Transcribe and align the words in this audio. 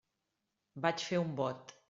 Vaig 0.87 1.05
fer 1.11 1.21
un 1.27 1.39
bot. 1.43 1.77